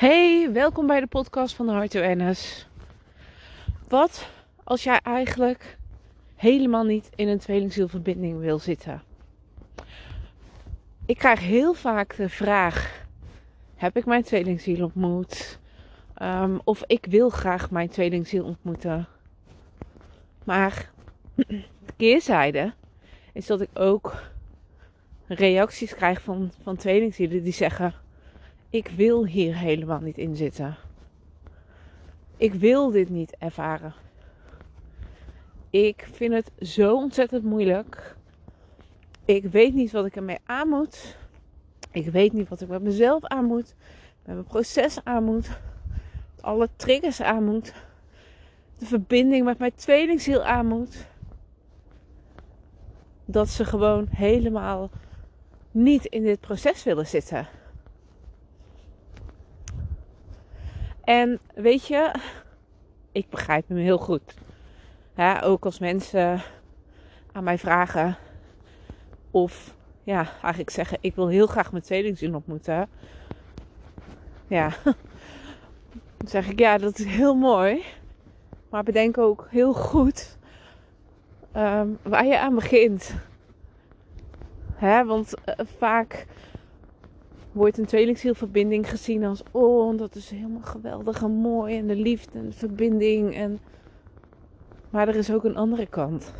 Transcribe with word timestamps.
Hey, 0.00 0.52
welkom 0.52 0.86
bij 0.86 1.00
de 1.00 1.06
podcast 1.06 1.54
van 1.54 1.66
de 1.66 1.72
Hart 1.72 1.94
Awareness. 1.94 2.66
Wat 3.88 4.28
als 4.64 4.82
jij 4.82 5.00
eigenlijk 5.02 5.78
helemaal 6.34 6.84
niet 6.84 7.10
in 7.14 7.28
een 7.28 7.38
tweelingzielverbinding 7.38 8.38
wil 8.38 8.58
zitten? 8.58 9.02
Ik 11.06 11.18
krijg 11.18 11.40
heel 11.40 11.74
vaak 11.74 12.16
de 12.16 12.28
vraag: 12.28 13.06
heb 13.74 13.96
ik 13.96 14.04
mijn 14.04 14.22
tweelingziel 14.22 14.84
ontmoet? 14.84 15.58
Um, 16.22 16.60
of 16.64 16.82
ik 16.86 17.06
wil 17.06 17.30
graag 17.30 17.70
mijn 17.70 17.88
tweelingziel 17.88 18.44
ontmoeten. 18.44 19.06
Maar 20.44 20.90
de 21.34 21.62
keerzijde 21.96 22.72
is 23.32 23.46
dat 23.46 23.60
ik 23.60 23.70
ook 23.74 24.22
reacties 25.26 25.94
krijg 25.94 26.22
van, 26.22 26.52
van 26.62 26.76
tweelingzielen 26.76 27.42
die 27.42 27.52
zeggen 27.52 27.94
ik 28.70 28.88
wil 28.88 29.26
hier 29.26 29.56
helemaal 29.56 30.00
niet 30.00 30.18
in 30.18 30.36
zitten. 30.36 30.76
Ik 32.36 32.54
wil 32.54 32.90
dit 32.90 33.08
niet 33.08 33.36
ervaren. 33.38 33.94
Ik 35.70 36.08
vind 36.12 36.32
het 36.32 36.68
zo 36.68 36.94
ontzettend 36.94 37.44
moeilijk. 37.44 38.16
Ik 39.24 39.44
weet 39.44 39.74
niet 39.74 39.90
wat 39.90 40.06
ik 40.06 40.16
ermee 40.16 40.38
aan 40.44 40.68
moet. 40.68 41.16
Ik 41.90 42.06
weet 42.06 42.32
niet 42.32 42.48
wat 42.48 42.60
ik 42.60 42.68
met 42.68 42.82
mezelf 42.82 43.24
aan 43.24 43.44
moet. 43.44 43.74
Met 44.24 44.34
mijn 44.34 44.46
proces 44.46 45.04
aan 45.04 45.24
moet. 45.24 45.48
Alle 46.40 46.68
triggers 46.76 47.22
aan 47.22 47.44
moet. 47.44 47.72
De 48.78 48.86
verbinding 48.86 49.44
met 49.44 49.58
mijn 49.58 49.74
tweelingziel 49.74 50.42
aan 50.42 50.66
moet. 50.66 51.06
Dat 53.24 53.48
ze 53.48 53.64
gewoon 53.64 54.06
helemaal 54.10 54.90
niet 55.70 56.04
in 56.04 56.22
dit 56.22 56.40
proces 56.40 56.82
willen 56.82 57.06
zitten. 57.06 57.48
En 61.10 61.40
weet 61.54 61.86
je, 61.86 62.14
ik 63.12 63.28
begrijp 63.28 63.68
hem 63.68 63.76
heel 63.76 63.98
goed. 63.98 64.34
ook 65.42 65.64
als 65.64 65.78
mensen 65.78 66.42
aan 67.32 67.44
mij 67.44 67.58
vragen 67.58 68.16
of 69.30 69.74
ja, 70.02 70.28
eigenlijk 70.32 70.70
zeggen: 70.70 70.98
Ik 71.00 71.14
wil 71.14 71.28
heel 71.28 71.46
graag 71.46 71.72
mijn 71.72 71.84
tweelingzin 71.84 72.34
ontmoeten. 72.34 72.88
Ja, 74.46 74.70
dan 76.16 76.28
zeg 76.28 76.48
ik: 76.48 76.58
Ja, 76.58 76.78
dat 76.78 76.98
is 76.98 77.04
heel 77.04 77.34
mooi. 77.34 77.84
Maar 78.68 78.82
bedenk 78.82 79.18
ook 79.18 79.46
heel 79.50 79.72
goed 79.72 80.38
um, 81.56 81.98
waar 82.02 82.26
je 82.26 82.38
aan 82.38 82.54
begint. 82.54 83.14
Hè, 84.74 85.04
want 85.04 85.34
uh, 85.46 85.54
vaak 85.78 86.26
wordt 87.52 87.78
een 87.78 87.86
tweelingzielverbinding 87.86 88.90
gezien 88.90 89.24
als 89.24 89.42
oh, 89.50 89.98
dat 89.98 90.14
is 90.14 90.30
helemaal 90.30 90.62
geweldig 90.62 91.22
en 91.22 91.30
mooi 91.30 91.78
en 91.78 91.86
de 91.86 91.96
liefde 91.96 92.38
en 92.38 92.46
de 92.46 92.56
verbinding. 92.56 93.34
En... 93.34 93.58
Maar 94.90 95.08
er 95.08 95.16
is 95.16 95.32
ook 95.32 95.44
een 95.44 95.56
andere 95.56 95.86
kant. 95.86 96.32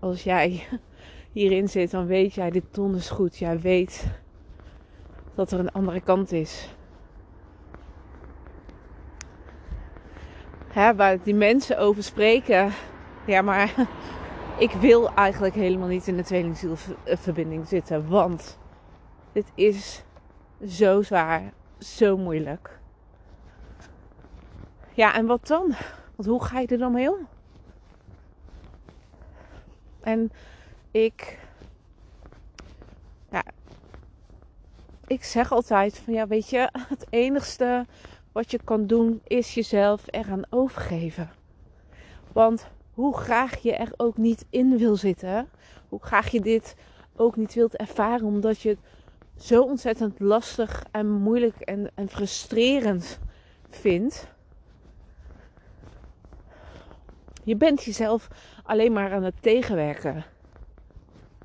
Als 0.00 0.24
jij 0.24 0.66
hierin 1.32 1.68
zit, 1.68 1.90
dan 1.90 2.06
weet 2.06 2.34
jij, 2.34 2.50
dit 2.50 2.64
donders 2.70 3.10
goed. 3.10 3.38
Jij 3.38 3.60
weet 3.60 4.06
dat 5.34 5.52
er 5.52 5.58
een 5.58 5.72
andere 5.72 6.00
kant 6.00 6.32
is. 6.32 6.74
Waar 10.74 11.22
die 11.22 11.34
mensen 11.34 11.78
over 11.78 12.02
spreken. 12.02 12.70
Ja, 13.26 13.42
maar 13.42 13.74
ik 14.58 14.70
wil 14.70 15.10
eigenlijk 15.14 15.54
helemaal 15.54 15.88
niet 15.88 16.06
in 16.06 16.16
de 16.16 16.24
tweelingzielverbinding 16.24 17.68
zitten. 17.68 18.08
Want 18.08 18.58
dit 19.34 19.52
is 19.54 20.02
zo 20.66 21.02
zwaar, 21.02 21.52
zo 21.78 22.16
moeilijk. 22.16 22.78
Ja, 24.92 25.14
en 25.14 25.26
wat 25.26 25.46
dan? 25.46 25.74
Want 26.14 26.28
hoe 26.28 26.44
ga 26.44 26.60
je 26.60 26.66
er 26.66 26.78
dan 26.78 26.92
mee 26.92 27.10
om? 27.10 27.28
En 30.00 30.32
ik, 30.90 31.38
ja, 33.30 33.42
ik 35.06 35.24
zeg 35.24 35.52
altijd 35.52 35.98
van 35.98 36.14
ja, 36.14 36.26
weet 36.26 36.50
je, 36.50 36.68
het 36.88 37.06
enigste 37.10 37.86
wat 38.32 38.50
je 38.50 38.60
kan 38.64 38.86
doen 38.86 39.20
is 39.24 39.54
jezelf 39.54 40.04
eraan 40.06 40.42
overgeven. 40.50 41.30
Want 42.32 42.66
hoe 42.92 43.16
graag 43.16 43.58
je 43.58 43.74
er 43.74 43.92
ook 43.96 44.16
niet 44.16 44.44
in 44.50 44.78
wil 44.78 44.96
zitten, 44.96 45.48
hoe 45.88 46.02
graag 46.02 46.28
je 46.28 46.40
dit 46.40 46.76
ook 47.16 47.36
niet 47.36 47.54
wilt 47.54 47.76
ervaren, 47.76 48.26
omdat 48.26 48.60
je 48.60 48.76
zo 49.38 49.62
ontzettend 49.62 50.20
lastig 50.20 50.84
en 50.90 51.10
moeilijk 51.10 51.60
en, 51.60 51.90
en 51.94 52.08
frustrerend 52.08 53.18
vindt. 53.68 54.28
Je 57.44 57.56
bent 57.56 57.84
jezelf 57.84 58.28
alleen 58.62 58.92
maar 58.92 59.12
aan 59.12 59.22
het 59.22 59.34
tegenwerken. 59.40 60.24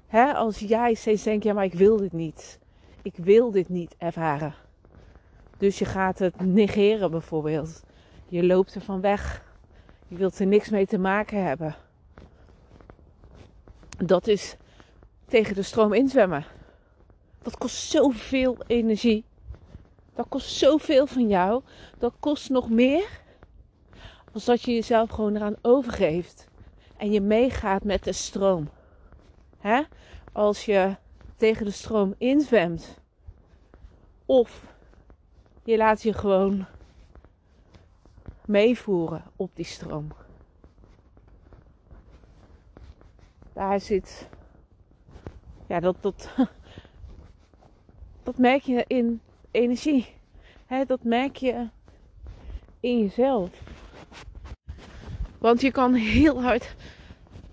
Hè? 0.08 0.34
Als 0.34 0.60
jij 0.60 0.94
steeds 0.94 1.24
denkt, 1.24 1.44
ja 1.44 1.54
maar 1.54 1.64
ik 1.64 1.74
wil 1.74 1.98
dit 1.98 2.14
niet. 2.14 2.60
Ik 3.02 3.16
wil 3.16 3.52
dit 3.52 3.70
niet 3.70 3.96
ervaren. 3.98 4.54
Dus 5.58 5.80
je 5.80 5.86
gaat 5.86 6.20
het 6.20 6.42
negeren 6.42 7.12
bijvoorbeeld. 7.12 7.84
Je 8.28 8.46
loopt 8.46 8.76
er 8.76 8.82
van 8.82 9.02
weg. 9.02 9.44
Je 10.08 10.16
wilt 10.16 10.40
er 10.40 10.46
niks 10.46 10.70
mee 10.70 10.86
te 10.86 10.98
maken 10.98 11.44
hebben. 11.44 11.76
Dat 13.98 14.28
is 14.28 14.58
tegen 15.26 15.56
de 15.56 15.62
stroom 15.62 15.94
inzwemmen. 15.94 16.46
Dat 17.42 17.58
kost 17.58 17.90
zoveel 17.90 18.58
energie. 18.68 19.26
Dat 20.14 20.26
kost 20.30 20.50
zoveel 20.50 21.08
van 21.08 21.28
jou. 21.28 21.64
Dat 21.98 22.14
kost 22.20 22.50
nog 22.50 22.70
meer 22.70 23.22
als 24.34 24.46
dat 24.46 24.62
je 24.62 24.74
jezelf 24.74 25.10
gewoon 25.10 25.36
eraan 25.36 25.56
overgeeft. 25.62 26.48
En 26.98 27.12
je 27.12 27.22
meegaat 27.22 27.84
met 27.84 28.04
de 28.04 28.12
stroom. 28.12 28.70
Als 30.32 30.66
je 30.66 30.96
tegen 31.36 31.66
de 31.66 31.72
stroom 31.72 32.16
inzwemt. 32.18 33.00
Of 34.26 34.74
je 35.64 35.78
laat 35.78 36.02
je 36.02 36.14
gewoon 36.14 36.66
meevoeren 38.46 39.24
op 39.36 39.56
die 39.56 39.66
stroom. 39.66 40.08
Daar 43.54 43.80
zit. 43.80 44.30
Ja, 45.68 45.80
dat, 45.80 45.96
dat, 46.02 46.30
dat 48.30 48.38
merk 48.38 48.64
je 48.64 48.84
in 48.88 49.22
energie. 49.52 50.08
dat 50.88 51.04
merk 51.04 51.36
je 51.36 51.68
in 52.80 53.00
jezelf. 53.00 53.50
Want 55.38 55.62
je 55.62 55.72
kan 55.72 55.94
heel 55.94 56.42
hard 56.42 56.76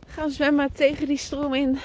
gaan 0.06 0.30
zwemmen 0.30 0.72
tegen 0.72 1.06
die 1.06 1.16
stroom 1.16 1.54
in. 1.54 1.78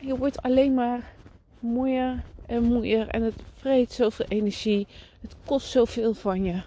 Je 0.00 0.16
wordt 0.16 0.42
alleen 0.42 0.74
maar 0.74 1.12
moeier 1.60 2.22
en 2.46 2.62
moeier. 2.62 3.08
En 3.08 3.22
het 3.22 3.42
vreet 3.54 3.92
zoveel 3.92 4.26
energie. 4.28 4.86
Het 5.20 5.36
kost 5.44 5.70
zoveel 5.70 6.14
van 6.14 6.44
je. 6.44 6.62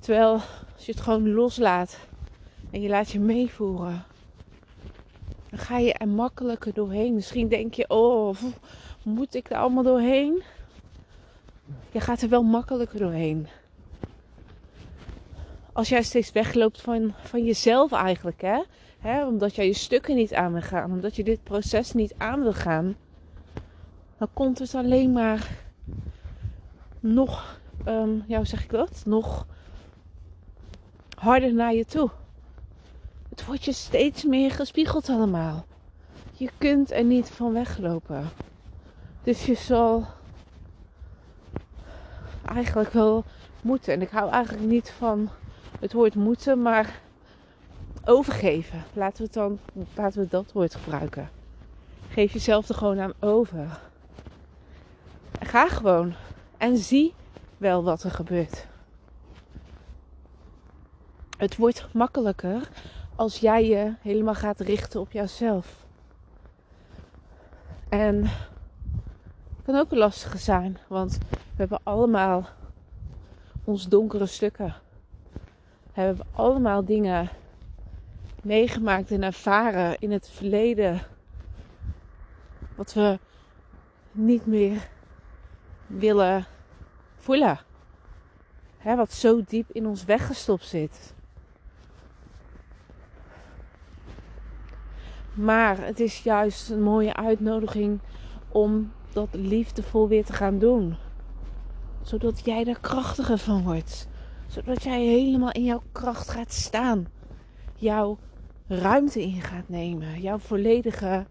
Terwijl 0.00 0.32
als 0.74 0.86
je 0.86 0.92
het 0.92 1.00
gewoon 1.00 1.32
loslaat 1.32 1.98
en 2.70 2.80
je 2.80 2.88
laat 2.88 3.10
je 3.10 3.20
meevoeren, 3.20 4.04
dan 5.50 5.58
ga 5.58 5.78
je 5.78 5.92
er 5.92 6.08
makkelijker 6.08 6.74
doorheen. 6.74 7.14
Misschien 7.14 7.48
denk 7.48 7.74
je, 7.74 7.88
oh, 7.88 8.36
moet 9.08 9.34
ik 9.34 9.50
er 9.50 9.56
allemaal 9.56 9.82
doorheen? 9.82 10.42
Je 11.90 12.00
gaat 12.00 12.22
er 12.22 12.28
wel 12.28 12.42
makkelijker 12.42 12.98
doorheen. 12.98 13.48
Als 15.72 15.88
jij 15.88 16.02
steeds 16.02 16.32
wegloopt 16.32 16.80
van, 16.80 17.14
van 17.22 17.44
jezelf 17.44 17.92
eigenlijk, 17.92 18.40
hè? 18.40 18.62
hè? 18.98 19.26
Omdat 19.26 19.54
jij 19.54 19.66
je 19.66 19.74
stukken 19.74 20.16
niet 20.16 20.34
aan 20.34 20.52
wil 20.52 20.62
gaan, 20.62 20.90
omdat 20.90 21.16
je 21.16 21.24
dit 21.24 21.42
proces 21.42 21.92
niet 21.92 22.14
aan 22.16 22.42
wil 22.42 22.52
gaan, 22.52 22.96
dan 24.18 24.28
komt 24.32 24.58
het 24.58 24.74
alleen 24.74 25.12
maar 25.12 25.48
nog, 27.00 27.60
um, 27.86 28.24
ja, 28.26 28.36
hoe 28.36 28.46
zeg 28.46 28.64
ik 28.64 28.70
dat? 28.70 29.02
Nog 29.04 29.46
harder 31.18 31.54
naar 31.54 31.74
je 31.74 31.84
toe. 31.84 32.10
Het 33.28 33.46
wordt 33.46 33.64
je 33.64 33.72
steeds 33.72 34.24
meer 34.24 34.50
gespiegeld 34.50 35.08
allemaal. 35.08 35.64
Je 36.32 36.50
kunt 36.58 36.92
er 36.92 37.04
niet 37.04 37.30
van 37.30 37.52
weglopen. 37.52 38.28
Dus 39.22 39.46
je 39.46 39.54
zal 39.54 40.06
eigenlijk 42.44 42.92
wel 42.92 43.24
moeten. 43.60 43.92
En 43.92 44.02
ik 44.02 44.10
hou 44.10 44.30
eigenlijk 44.30 44.66
niet 44.66 44.90
van 44.90 45.28
het 45.80 45.92
woord 45.92 46.14
moeten, 46.14 46.62
maar 46.62 47.00
overgeven. 48.04 48.84
Laten 48.92 49.16
we, 49.16 49.22
het 49.22 49.32
dan, 49.32 49.58
laten 49.94 50.20
we 50.20 50.28
dat 50.28 50.52
woord 50.52 50.74
gebruiken. 50.74 51.30
Geef 52.08 52.32
jezelf 52.32 52.68
er 52.68 52.74
gewoon 52.74 53.00
aan 53.00 53.12
over. 53.20 53.80
Ga 55.40 55.68
gewoon 55.68 56.14
en 56.56 56.76
zie 56.76 57.14
wel 57.56 57.82
wat 57.82 58.02
er 58.02 58.10
gebeurt. 58.10 58.66
Het 61.38 61.56
wordt 61.56 61.88
makkelijker 61.92 62.68
als 63.16 63.38
jij 63.38 63.66
je 63.66 63.94
helemaal 64.00 64.34
gaat 64.34 64.60
richten 64.60 65.00
op 65.00 65.12
jouzelf. 65.12 65.86
En 67.88 68.30
kan 69.68 69.80
ook 69.80 69.90
een 69.90 69.98
lastige 69.98 70.38
zijn. 70.38 70.78
Want 70.86 71.18
We 71.30 71.36
hebben 71.56 71.80
allemaal 71.82 72.48
ons 73.64 73.88
donkere 73.88 74.26
stukken. 74.26 74.74
We 75.92 76.00
hebben 76.00 76.26
allemaal 76.32 76.84
dingen 76.84 77.28
meegemaakt 78.42 79.10
en 79.10 79.22
ervaren 79.22 79.98
in 79.98 80.12
het 80.12 80.28
verleden. 80.28 81.00
Wat 82.74 82.92
we 82.92 83.18
niet 84.12 84.46
meer 84.46 84.88
willen 85.86 86.46
voelen. 87.16 87.58
Hè, 88.78 88.96
wat 88.96 89.12
zo 89.12 89.42
diep 89.46 89.70
in 89.70 89.86
ons 89.86 90.04
weggestopt 90.04 90.64
zit. 90.64 91.14
Maar 95.34 95.78
het 95.78 96.00
is 96.00 96.22
juist 96.22 96.70
een 96.70 96.82
mooie 96.82 97.14
uitnodiging 97.14 98.00
om 98.48 98.92
dat 99.18 99.40
liefdevol 99.40 100.08
weer 100.08 100.24
te 100.24 100.32
gaan 100.32 100.58
doen. 100.58 100.96
Zodat 102.02 102.44
jij 102.44 102.66
er 102.66 102.80
krachtiger 102.80 103.38
van 103.38 103.62
wordt. 103.62 104.08
Zodat 104.46 104.82
jij 104.82 105.04
helemaal 105.04 105.52
in 105.52 105.64
jouw 105.64 105.82
kracht 105.92 106.30
gaat 106.30 106.52
staan. 106.52 107.06
Jouw 107.74 108.18
ruimte 108.66 109.22
in 109.22 109.40
gaat 109.40 109.68
nemen. 109.68 110.20
Jouw 110.20 110.38
volledige 110.38 111.26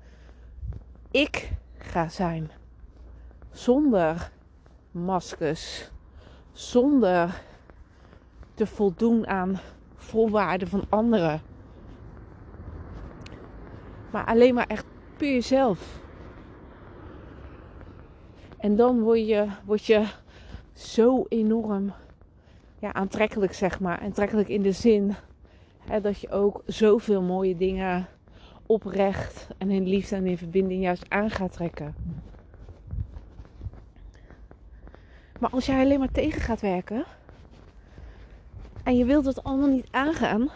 ik 1.12 1.52
gaat 1.78 2.14
zijn. 2.14 2.52
Zonder 3.52 4.32
maskers. 4.92 5.92
Zonder 6.52 7.42
te 8.54 8.66
voldoen 8.66 9.28
aan 9.28 9.60
voorwaarden 9.96 10.68
van 10.68 10.86
anderen. 10.90 11.42
Maar 14.12 14.26
alleen 14.26 14.54
maar 14.54 14.68
echt 14.68 14.86
puur 15.18 15.32
jezelf. 15.32 16.06
En 18.58 18.76
dan 18.76 19.02
word 19.02 19.28
je, 19.28 19.48
word 19.66 19.86
je 19.86 20.06
zo 20.74 21.26
enorm 21.30 21.94
ja, 22.80 22.94
aantrekkelijk, 22.94 23.54
zeg 23.54 23.80
maar. 23.80 24.00
Aantrekkelijk 24.00 24.48
in 24.48 24.62
de 24.62 24.72
zin 24.72 25.16
hè, 25.80 26.02
dat 26.02 26.20
je 26.20 26.30
ook 26.30 26.64
zoveel 26.66 27.22
mooie 27.22 27.56
dingen 27.56 28.08
oprecht 28.66 29.48
en 29.58 29.72
in 29.72 29.88
liefde 29.88 30.16
en 30.16 30.26
in 30.26 30.38
verbinding 30.38 30.84
juist 30.84 31.10
aan 31.10 31.30
gaat 31.30 31.54
trekken. 31.54 31.96
Maar 35.40 35.50
als 35.50 35.66
jij 35.66 35.84
alleen 35.84 36.00
maar 36.00 36.12
tegen 36.12 36.42
gaat 36.42 36.62
werken 36.62 37.06
en 38.84 38.98
je 38.98 39.06
wilt 39.06 39.26
het 39.26 39.44
allemaal 39.44 39.70
niet 39.70 39.88
aangaan, 39.92 40.50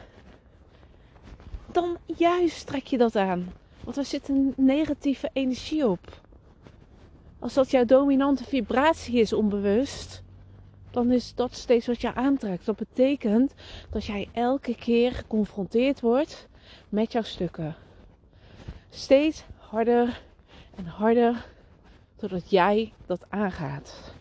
dan 1.72 1.98
juist 2.06 2.68
trek 2.68 2.86
je 2.86 2.98
dat 2.98 3.16
aan. 3.16 3.54
Want 3.84 3.98
er 3.98 4.06
zit 4.06 4.30
een 4.30 4.54
negatieve 4.58 5.30
energie 5.34 5.88
op. 5.88 6.22
Als 7.42 7.54
dat 7.54 7.72
jouw 7.72 7.86
dominante 7.86 8.44
vibratie 8.44 9.20
is 9.20 9.34
onbewust, 9.34 10.24
dan 10.92 11.12
is 11.12 11.36
dat 11.36 11.54
steeds 11.54 11.88
wat 11.88 12.02
je 12.02 12.14
aantrekt. 12.14 12.66
Dat 12.66 12.76
betekent 12.76 13.54
dat 13.90 14.06
jij 14.06 14.30
elke 14.32 14.76
keer 14.76 15.12
geconfronteerd 15.12 16.02
wordt 16.02 16.48
met 16.90 17.12
jouw 17.12 17.22
stukken. 17.22 17.76
Steeds 18.90 19.44
harder 19.58 20.22
en 20.76 20.86
harder 20.86 21.46
totdat 22.16 22.50
jij 22.50 22.94
dat 23.06 23.26
aangaat. 23.30 24.14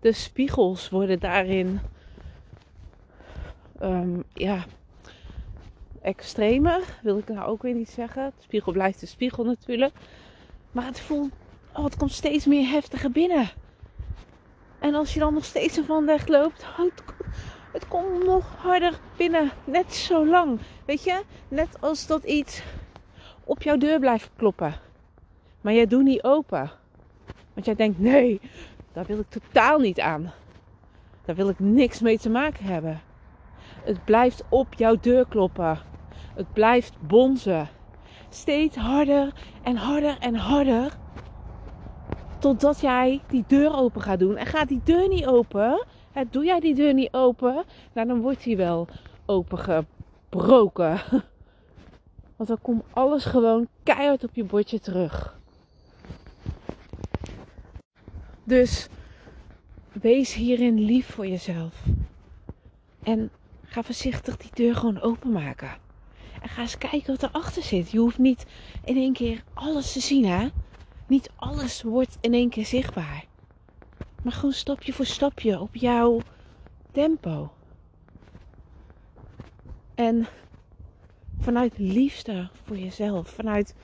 De 0.00 0.12
spiegels 0.12 0.88
worden 0.88 1.18
daarin 1.18 1.80
um, 3.82 4.24
ja, 4.32 4.64
extremer, 6.02 6.98
wil 7.02 7.18
ik 7.18 7.28
nou 7.28 7.48
ook 7.48 7.62
weer 7.62 7.74
niet 7.74 7.90
zeggen. 7.90 8.32
De 8.36 8.42
spiegel 8.42 8.72
blijft 8.72 9.00
de 9.00 9.06
spiegel 9.06 9.44
natuurlijk. 9.44 9.94
Maar 10.72 10.84
het 10.84 11.00
voelt, 11.00 11.32
oh, 11.72 11.84
het 11.84 11.96
komt 11.96 12.12
steeds 12.12 12.46
meer 12.46 12.68
heftiger 12.68 13.10
binnen. 13.10 13.50
En 14.78 14.94
als 14.94 15.14
je 15.14 15.20
dan 15.20 15.34
nog 15.34 15.44
steeds 15.44 15.76
ervan 15.76 16.06
wegloopt, 16.06 16.62
oh, 16.62 16.78
het, 16.78 17.02
het 17.72 17.88
komt 17.88 18.24
nog 18.24 18.54
harder 18.56 19.00
binnen. 19.16 19.50
Net 19.64 19.94
zo 19.94 20.26
lang. 20.26 20.60
Weet 20.84 21.04
je, 21.04 21.22
net 21.48 21.80
als 21.80 22.06
dat 22.06 22.24
iets 22.24 22.62
op 23.44 23.62
jouw 23.62 23.76
deur 23.76 23.98
blijft 23.98 24.30
kloppen. 24.36 24.74
Maar 25.60 25.72
jij 25.72 25.86
doet 25.86 26.04
niet 26.04 26.22
open. 26.22 26.70
Want 27.54 27.66
jij 27.66 27.74
denkt, 27.74 27.98
nee, 27.98 28.40
daar 28.92 29.04
wil 29.04 29.18
ik 29.18 29.28
totaal 29.28 29.78
niet 29.78 30.00
aan. 30.00 30.32
Daar 31.24 31.36
wil 31.36 31.48
ik 31.48 31.58
niks 31.58 32.00
mee 32.00 32.18
te 32.18 32.30
maken 32.30 32.64
hebben. 32.64 33.00
Het 33.82 34.04
blijft 34.04 34.44
op 34.48 34.74
jouw 34.74 34.96
deur 35.00 35.26
kloppen. 35.28 35.78
Het 36.34 36.52
blijft 36.52 36.92
bonzen. 37.00 37.68
Steeds 38.30 38.76
harder 38.76 39.32
en 39.62 39.76
harder 39.76 40.18
en 40.18 40.34
harder. 40.34 40.96
Totdat 42.38 42.80
jij 42.80 43.20
die 43.28 43.44
deur 43.46 43.76
open 43.76 44.02
gaat 44.02 44.18
doen. 44.18 44.36
En 44.36 44.46
gaat 44.46 44.68
die 44.68 44.80
deur 44.84 45.08
niet 45.08 45.26
open, 45.26 45.86
hè, 46.12 46.22
doe 46.30 46.44
jij 46.44 46.60
die 46.60 46.74
deur 46.74 46.94
niet 46.94 47.12
open, 47.12 47.64
nou, 47.92 48.06
dan 48.06 48.20
wordt 48.20 48.42
die 48.42 48.56
wel 48.56 48.88
opengebroken. 49.26 51.00
Want 52.36 52.48
dan 52.48 52.58
komt 52.62 52.82
alles 52.90 53.24
gewoon 53.24 53.68
keihard 53.82 54.24
op 54.24 54.34
je 54.34 54.44
bordje 54.44 54.80
terug. 54.80 55.36
Dus 58.44 58.88
wees 59.92 60.34
hierin 60.34 60.80
lief 60.80 61.06
voor 61.06 61.26
jezelf. 61.26 61.84
En 63.02 63.30
ga 63.62 63.82
voorzichtig 63.82 64.36
die 64.36 64.50
deur 64.54 64.74
gewoon 64.74 65.00
openmaken. 65.00 65.87
Ga 66.48 66.60
eens 66.60 66.78
kijken 66.78 67.16
wat 67.18 67.22
erachter 67.22 67.62
zit. 67.62 67.90
Je 67.90 67.98
hoeft 67.98 68.18
niet 68.18 68.46
in 68.84 68.96
één 68.96 69.12
keer 69.12 69.44
alles 69.54 69.92
te 69.92 70.00
zien, 70.00 70.26
hè? 70.26 70.48
Niet 71.06 71.30
alles 71.36 71.82
wordt 71.82 72.18
in 72.20 72.34
één 72.34 72.50
keer 72.50 72.66
zichtbaar. 72.66 73.24
Maar 74.22 74.32
gewoon 74.32 74.52
stapje 74.52 74.92
voor 74.92 75.06
stapje 75.06 75.60
op 75.60 75.74
jouw 75.74 76.20
tempo. 76.92 77.52
En 79.94 80.26
vanuit 81.38 81.78
liefde 81.78 82.48
voor 82.64 82.78
jezelf, 82.78 83.28
vanuit 83.28 83.74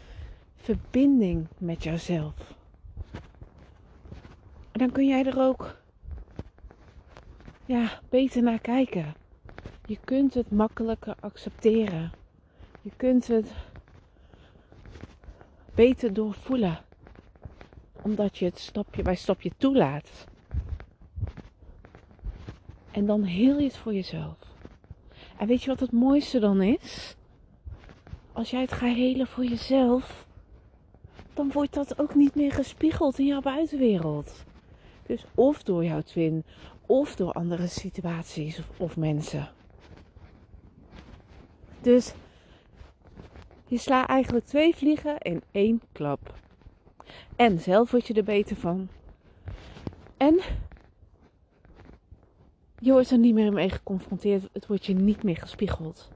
verbinding 0.57 1.49
met 1.59 1.83
jezelf. 1.83 2.55
En 4.73 4.81
dan 4.81 4.91
kun 4.91 5.07
jij 5.07 5.25
er 5.25 5.41
ook 5.41 5.77
ja, 7.67 8.01
beter 8.09 8.43
naar 8.43 8.61
kijken. 8.61 9.15
Je 9.87 9.99
kunt 10.05 10.35
het 10.35 10.51
makkelijker 10.51 11.15
accepteren. 11.21 12.13
Je 12.85 12.91
kunt 12.97 13.27
het 13.27 13.53
beter 15.75 16.13
doorvoelen. 16.13 16.79
Omdat 18.03 18.39
je 18.39 18.45
het 18.45 18.59
stapje 18.59 19.03
bij 19.03 19.15
stapje 19.15 19.51
toelaat. 19.59 20.27
En 22.91 23.07
dan 23.07 23.23
heel 23.23 23.59
je 23.59 23.65
het 23.65 23.77
voor 23.77 23.95
jezelf. 23.95 24.37
En 25.39 25.47
weet 25.47 25.63
je 25.63 25.69
wat 25.69 25.81
het 25.81 25.93
mooiste 25.93 26.39
dan 26.39 26.63
is? 26.63 27.17
Als 28.33 28.51
jij 28.51 28.61
het 28.61 28.73
gaat 28.73 28.95
helen 28.95 29.27
voor 29.27 29.45
jezelf, 29.45 30.27
dan 31.35 31.53
wordt 31.53 31.75
dat 31.75 31.99
ook 31.99 32.15
niet 32.15 32.35
meer 32.35 32.53
gespiegeld 32.53 33.19
in 33.19 33.27
jouw 33.27 33.41
buitenwereld. 33.41 34.45
Dus 35.07 35.25
of 35.35 35.63
door 35.63 35.85
jouw 35.85 36.03
twin, 36.03 36.45
of 36.87 37.17
door 37.17 37.33
andere 37.33 37.67
situaties 37.67 38.59
of, 38.59 38.81
of 38.81 38.97
mensen. 38.97 39.49
Dus 41.81 42.15
je 43.67 43.79
slaat 43.79 44.09
eigenlijk 44.09 44.47
twee 44.47 44.77
vliegen 44.77 45.19
in 45.19 45.43
één 45.51 45.81
klap. 45.93 46.35
En 47.37 47.61
zelf 47.61 47.91
word 47.91 48.07
je 48.07 48.15
er 48.15 48.25
beter 48.25 48.57
van. 48.57 48.89
En 50.17 50.41
je 52.79 52.93
wordt 52.93 53.11
er 53.11 53.19
niet 53.19 53.35
meer 53.35 53.53
mee 53.53 53.71
geconfronteerd. 53.71 54.49
Het 54.53 54.67
wordt 54.67 54.87
je 54.87 54.95
niet 54.95 55.23
meer 55.23 55.37
gespiegeld. 55.37 56.09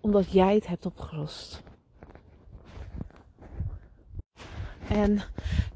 Omdat 0.00 0.32
jij 0.32 0.54
het 0.54 0.66
hebt 0.66 0.86
opgelost. 0.86 1.62
En 4.88 5.22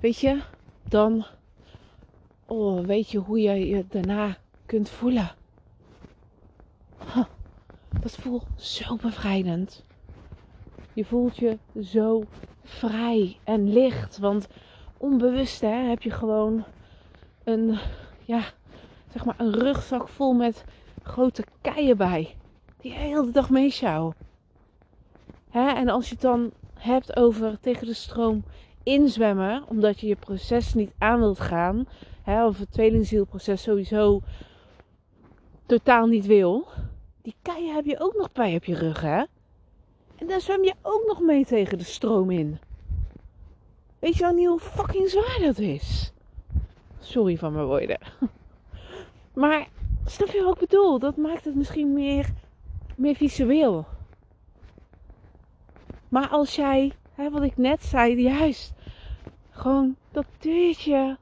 weet 0.00 0.18
je, 0.18 0.42
dan 0.88 1.26
oh, 2.46 2.87
weet 2.87 3.11
je 3.11 3.18
hoe 3.18 3.40
je 3.40 3.66
je 3.66 3.87
daarna 3.88 4.37
kunt 4.66 4.88
voelen. 4.88 5.34
dat 8.02 8.16
voelt 8.16 8.46
zo 8.56 8.96
bevrijdend. 8.96 9.84
Je 10.94 11.04
voelt 11.04 11.36
je 11.36 11.58
zo 11.82 12.24
vrij 12.62 13.36
en 13.44 13.72
licht. 13.72 14.18
Want 14.18 14.48
onbewust 14.96 15.60
hè, 15.60 15.68
heb 15.88 16.02
je 16.02 16.10
gewoon 16.10 16.64
een, 17.44 17.78
ja, 18.24 18.42
zeg 19.12 19.24
maar 19.24 19.34
een 19.38 19.52
rugzak 19.52 20.08
vol 20.08 20.32
met 20.32 20.64
grote 21.02 21.44
keien 21.60 21.96
bij. 21.96 22.34
Die 22.80 22.92
je 22.92 22.98
de 22.98 23.04
hele 23.04 23.30
dag 23.30 23.50
meesjouwen. 23.50 24.14
En 25.50 25.88
als 25.88 26.08
je 26.08 26.12
het 26.12 26.22
dan 26.22 26.50
hebt 26.74 27.16
over 27.16 27.60
tegen 27.60 27.86
de 27.86 27.94
stroom 27.94 28.44
inzwemmen, 28.82 29.64
omdat 29.68 30.00
je 30.00 30.06
je 30.06 30.16
proces 30.16 30.74
niet 30.74 30.94
aan 30.98 31.18
wilt 31.18 31.40
gaan, 31.40 31.86
hè, 32.22 32.46
of 32.46 32.58
het 32.58 32.72
tweelingzielproces 32.72 33.62
sowieso 33.62 34.20
totaal 35.66 36.06
niet 36.06 36.26
wil, 36.26 36.66
die 37.22 37.34
keien 37.42 37.74
heb 37.74 37.84
je 37.84 38.00
ook 38.00 38.14
nog 38.14 38.32
bij 38.32 38.54
op 38.54 38.64
je 38.64 38.74
rug, 38.74 39.00
hè? 39.00 39.22
En 40.16 40.26
dan 40.26 40.40
zwem 40.40 40.64
je 40.64 40.75
ook 40.83 41.04
nog 41.06 41.21
mee 41.21 41.44
tegen 41.44 41.78
de 41.78 41.85
stroom 41.85 42.30
in. 42.30 42.59
Weet 43.99 44.14
je 44.14 44.21
wel 44.21 44.33
niet 44.33 44.49
hoe 44.49 44.61
fucking 44.61 45.09
zwaar 45.09 45.38
dat 45.40 45.59
is? 45.59 46.12
Sorry 46.99 47.37
van 47.37 47.52
mijn 47.52 47.66
woorden. 47.66 47.99
Maar 49.35 49.68
snap 50.04 50.28
je 50.28 50.42
wat 50.42 50.54
ik 50.54 50.61
bedoel? 50.61 50.99
Dat 50.99 51.16
maakt 51.16 51.44
het 51.44 51.54
misschien 51.54 51.92
meer, 51.92 52.33
meer 52.97 53.14
visueel. 53.14 53.87
Maar 56.09 56.28
als 56.28 56.54
jij, 56.54 56.92
hè, 57.12 57.30
wat 57.30 57.42
ik 57.42 57.56
net 57.56 57.83
zei, 57.83 58.23
juist 58.23 58.73
gewoon 59.50 59.97
dat 60.11 60.26
deurtje 60.38 61.16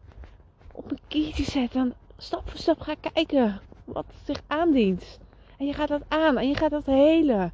op 0.73 0.91
een 0.91 0.99
kiertje 1.09 1.45
zet 1.45 1.75
en 1.75 1.95
stap 2.17 2.51
voor 2.51 2.59
stap 2.59 2.81
ga 2.81 2.95
kijken 3.13 3.61
wat 3.85 4.07
zich 4.25 4.43
aandient. 4.47 5.21
En 5.59 5.67
je 5.67 5.73
gaat 5.73 5.89
dat 5.89 6.03
aan 6.09 6.39
en 6.39 6.49
je 6.49 6.55
gaat 6.55 6.71
dat 6.71 6.87
helen. 6.87 7.53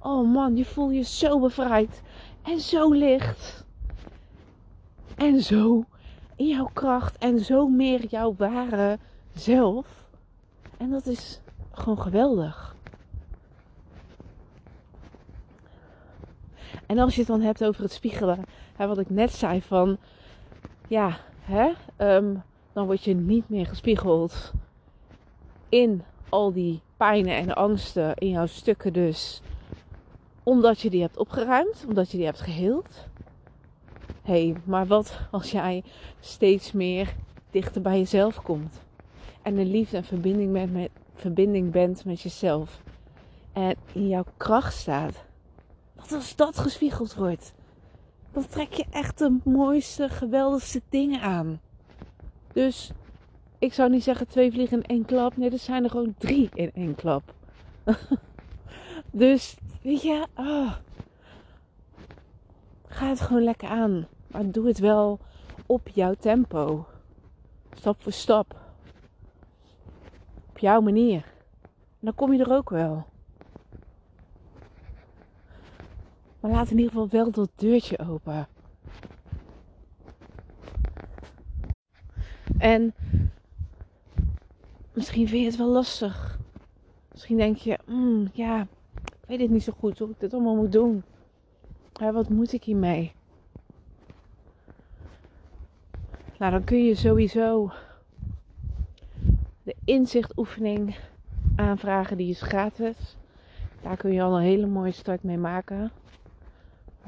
Oh 0.00 0.32
man, 0.32 0.56
je 0.56 0.64
voelt 0.64 0.94
je 0.94 1.02
zo 1.02 1.40
bevrijd 1.40 2.02
en 2.42 2.60
zo 2.60 2.92
licht. 2.92 3.66
En 5.16 5.42
zo 5.42 5.84
in 6.36 6.46
jouw 6.46 6.70
kracht 6.72 7.18
en 7.18 7.38
zo 7.38 7.68
meer 7.68 8.06
jouw 8.06 8.34
ware 8.36 8.98
zelf. 9.34 10.08
En 10.76 10.90
dat 10.90 11.06
is 11.06 11.40
gewoon 11.70 12.00
geweldig. 12.00 12.76
En 16.86 16.98
als 16.98 17.14
je 17.14 17.20
het 17.20 17.28
dan 17.28 17.40
hebt 17.40 17.64
over 17.64 17.82
het 17.82 17.92
spiegelen, 17.92 18.42
hè, 18.76 18.86
wat 18.86 18.98
ik 18.98 19.10
net 19.10 19.32
zei 19.32 19.62
van, 19.62 19.98
ja, 20.88 21.16
hè, 21.40 21.72
um, 22.16 22.42
dan 22.72 22.86
word 22.86 23.04
je 23.04 23.14
niet 23.14 23.48
meer 23.48 23.66
gespiegeld 23.66 24.52
in 25.68 26.02
al 26.28 26.52
die 26.52 26.80
pijnen 26.96 27.36
en 27.36 27.54
angsten 27.54 28.14
in 28.14 28.28
jouw 28.28 28.46
stukken 28.46 28.92
dus. 28.92 29.42
Omdat 30.48 30.80
je 30.80 30.90
die 30.90 31.00
hebt 31.00 31.16
opgeruimd, 31.16 31.84
omdat 31.88 32.10
je 32.10 32.16
die 32.16 32.26
hebt 32.26 32.40
geheeld. 32.40 32.88
Hé, 34.22 34.48
hey, 34.48 34.56
maar 34.64 34.86
wat 34.86 35.18
als 35.30 35.50
jij 35.50 35.82
steeds 36.20 36.72
meer 36.72 37.14
dichter 37.50 37.82
bij 37.82 37.98
jezelf 37.98 38.42
komt? 38.42 38.80
En 39.42 39.58
in 39.58 39.70
liefde 39.70 39.96
en 39.96 40.04
verbinding 40.04 40.52
bent, 40.52 40.72
met, 40.72 40.90
verbinding 41.14 41.70
bent 41.70 42.04
met 42.04 42.20
jezelf. 42.20 42.80
En 43.52 43.74
in 43.92 44.08
jouw 44.08 44.24
kracht 44.36 44.74
staat. 44.74 45.14
Wat 45.94 46.12
als 46.12 46.36
dat 46.36 46.58
gespiegeld 46.58 47.14
wordt? 47.14 47.52
Dan 48.32 48.46
trek 48.46 48.72
je 48.72 48.84
echt 48.90 49.18
de 49.18 49.38
mooiste, 49.44 50.08
geweldigste 50.08 50.82
dingen 50.88 51.20
aan. 51.20 51.60
Dus 52.52 52.90
ik 53.58 53.72
zou 53.72 53.90
niet 53.90 54.04
zeggen 54.04 54.28
twee 54.28 54.52
vliegen 54.52 54.76
in 54.76 54.86
één 54.86 55.04
klap. 55.04 55.36
Nee, 55.36 55.50
er 55.50 55.58
zijn 55.58 55.84
er 55.84 55.90
gewoon 55.90 56.14
drie 56.18 56.48
in 56.54 56.70
één 56.74 56.94
klap. 56.94 57.34
dus, 59.10 59.56
weet 59.82 60.02
je, 60.02 60.26
oh, 60.34 60.72
ga 62.86 63.08
het 63.08 63.20
gewoon 63.20 63.42
lekker 63.42 63.68
aan. 63.68 64.06
Maar 64.26 64.50
doe 64.50 64.66
het 64.66 64.78
wel 64.78 65.18
op 65.66 65.88
jouw 65.88 66.14
tempo. 66.14 66.86
Stap 67.76 68.02
voor 68.02 68.12
stap. 68.12 68.56
Op 70.48 70.58
jouw 70.58 70.80
manier. 70.80 71.24
Dan 72.00 72.14
kom 72.14 72.32
je 72.32 72.44
er 72.44 72.52
ook 72.52 72.70
wel. 72.70 73.06
Maar 76.40 76.50
laat 76.50 76.70
in 76.70 76.76
ieder 76.76 76.92
geval 76.92 77.08
wel 77.08 77.30
dat 77.30 77.50
deurtje 77.54 77.98
open. 77.98 78.48
En 82.58 82.94
misschien 84.92 85.28
vind 85.28 85.40
je 85.40 85.46
het 85.46 85.56
wel 85.56 85.68
lastig. 85.68 86.38
Misschien 87.12 87.36
denk 87.36 87.56
je, 87.56 87.78
mm, 87.86 88.28
ja, 88.32 88.66
weet 89.28 89.40
het 89.40 89.50
niet 89.50 89.62
zo 89.62 89.72
goed 89.78 89.98
hoe 89.98 90.10
ik 90.10 90.20
dit 90.20 90.32
allemaal 90.32 90.56
moet 90.56 90.72
doen. 90.72 91.02
Wat 91.92 92.28
moet 92.28 92.52
ik 92.52 92.64
hiermee? 92.64 93.12
Nou, 96.38 96.52
dan 96.52 96.64
kun 96.64 96.84
je 96.84 96.94
sowieso 96.94 97.70
de 99.62 99.74
inzichtoefening 99.84 100.96
aanvragen. 101.56 102.16
Die 102.16 102.30
is 102.30 102.42
gratis. 102.42 103.16
Daar 103.82 103.96
kun 103.96 104.12
je 104.12 104.22
al 104.22 104.36
een 104.36 104.42
hele 104.42 104.66
mooie 104.66 104.92
start 104.92 105.22
mee 105.22 105.38
maken. 105.38 105.90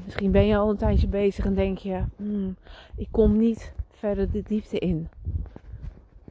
Misschien 0.05 0.31
ben 0.31 0.47
je 0.47 0.57
al 0.57 0.71
een 0.71 0.77
tijdje 0.77 1.09
bezig 1.09 1.45
en 1.45 1.55
denk 1.55 1.79
je: 1.79 2.05
hmm, 2.17 2.57
ik 2.97 3.09
kom 3.11 3.37
niet 3.37 3.73
verder 3.89 4.31
de 4.31 4.43
diepte 4.43 4.79
in. 4.79 5.09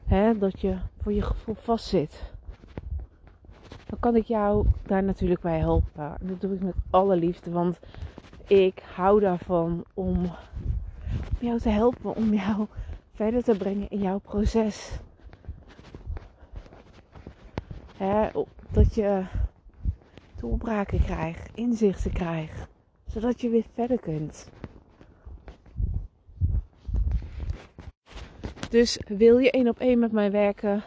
Hè, 0.04 0.38
dat 0.38 0.60
je 0.60 0.76
voor 0.98 1.12
je 1.12 1.22
gevoel 1.22 1.54
vastzit. 1.54 2.32
Kan 4.00 4.16
ik 4.16 4.24
jou 4.24 4.66
daar 4.86 5.02
natuurlijk 5.02 5.40
bij 5.40 5.58
helpen. 5.58 6.16
En 6.20 6.26
dat 6.26 6.40
doe 6.40 6.54
ik 6.54 6.60
met 6.60 6.74
alle 6.90 7.16
liefde, 7.16 7.50
want 7.50 7.80
ik 8.46 8.82
hou 8.94 9.20
daarvan 9.20 9.84
om, 9.94 10.16
om 10.16 10.30
jou 11.38 11.58
te 11.58 11.68
helpen, 11.68 12.16
om 12.16 12.34
jou 12.34 12.66
verder 13.12 13.42
te 13.42 13.56
brengen 13.56 13.90
in 13.90 13.98
jouw 13.98 14.18
proces. 14.18 14.98
Hè, 17.96 18.28
dat 18.70 18.94
je 18.94 19.24
doorbraken 20.36 21.04
krijgt, 21.04 21.50
inzichten 21.54 22.12
krijgt, 22.12 22.68
zodat 23.06 23.40
je 23.40 23.48
weer 23.48 23.64
verder 23.74 24.00
kunt. 24.00 24.50
Dus 28.70 29.00
wil 29.06 29.38
je 29.38 29.50
één 29.50 29.68
op 29.68 29.78
één 29.78 29.98
met 29.98 30.12
mij 30.12 30.30
werken? 30.30 30.82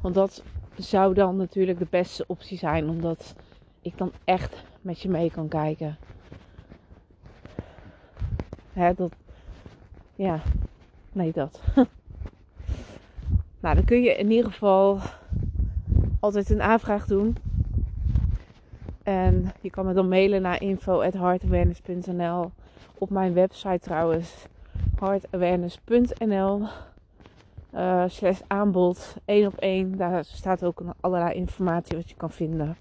Want 0.00 0.14
dat 0.14 0.42
zou 0.76 1.14
dan 1.14 1.36
natuurlijk 1.36 1.78
de 1.78 1.86
beste 1.90 2.24
optie 2.26 2.58
zijn, 2.58 2.88
omdat 2.88 3.34
ik 3.80 3.98
dan 3.98 4.12
echt 4.24 4.62
met 4.80 5.00
je 5.00 5.08
mee 5.08 5.30
kan 5.30 5.48
kijken. 5.48 5.96
Hè, 8.72 8.94
dat, 8.94 9.12
ja, 10.14 10.40
nee, 11.12 11.32
dat. 11.32 11.62
nou, 13.62 13.74
dan 13.74 13.84
kun 13.84 14.02
je 14.02 14.16
in 14.16 14.30
ieder 14.30 14.50
geval 14.50 14.98
altijd 16.20 16.50
een 16.50 16.62
aanvraag 16.62 17.06
doen. 17.06 17.36
En 19.02 19.52
je 19.60 19.70
kan 19.70 19.86
me 19.86 19.92
dan 19.92 20.08
mailen 20.08 20.42
naar 20.42 20.62
info.heartawareness.nl. 20.62 22.50
Op 22.98 23.10
mijn 23.10 23.32
website 23.32 23.78
trouwens, 23.78 24.46
heartawareness.nl. 24.98 26.66
Uh, 27.74 28.04
slash 28.06 28.40
aanbod 28.46 29.16
1 29.24 29.46
op 29.46 29.56
1. 29.56 29.96
Daar 29.96 30.24
staat 30.24 30.64
ook 30.64 30.82
allerlei 31.00 31.34
informatie 31.34 31.96
wat 31.96 32.08
je 32.08 32.16
kan 32.16 32.30
vinden. 32.30 32.76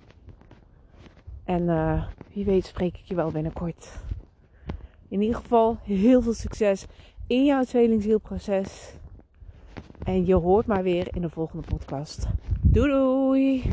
En 1.43 1.61
uh, 1.61 2.03
wie 2.33 2.45
weet 2.45 2.65
spreek 2.65 2.97
ik 2.97 3.03
je 3.03 3.15
wel 3.15 3.31
binnenkort. 3.31 3.99
In 5.07 5.21
ieder 5.21 5.41
geval 5.41 5.77
heel 5.83 6.21
veel 6.21 6.33
succes 6.33 6.85
in 7.27 7.45
jouw 7.45 7.63
tweelingzielproces. 7.63 8.93
En 10.03 10.25
je 10.25 10.35
hoort 10.35 10.65
maar 10.65 10.83
weer 10.83 11.15
in 11.15 11.21
de 11.21 11.29
volgende 11.29 11.67
podcast. 11.67 12.27
Doei 12.61 12.89
doei! 12.89 13.63